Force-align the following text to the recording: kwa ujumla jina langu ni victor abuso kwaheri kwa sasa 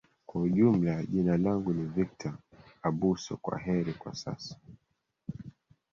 kwa 0.25 0.41
ujumla 0.41 1.03
jina 1.05 1.37
langu 1.37 1.73
ni 1.73 1.83
victor 1.85 2.37
abuso 2.83 3.37
kwaheri 3.37 3.93
kwa 3.93 4.15
sasa 4.15 4.55